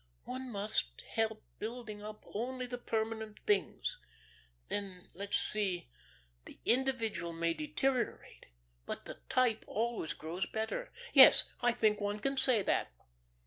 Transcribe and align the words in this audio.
One 0.23 0.49
must 0.49 1.01
help 1.09 1.43
building 1.59 2.01
up 2.01 2.23
only 2.33 2.65
the 2.65 2.79
permanent 2.79 3.37
things. 3.45 3.99
Then, 4.67 5.11
let's 5.13 5.37
see, 5.37 5.91
the 6.45 6.57
individual 6.65 7.33
may 7.33 7.53
deteriorate, 7.53 8.47
but 8.87 9.05
the 9.05 9.19
type 9.29 9.63
always 9.67 10.13
grows 10.13 10.47
better.... 10.47 10.91
Yes, 11.13 11.43
I 11.61 11.71
think 11.71 12.01
one 12.01 12.19
can 12.19 12.35
say 12.35 12.63
that." 12.63 12.91